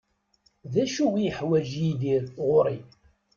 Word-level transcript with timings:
D 0.71 0.73
acu 0.83 1.05
i 1.15 1.21
yeḥwaǧ 1.23 1.69
Yidir 1.81 2.23
ɣur-i? 2.45 2.77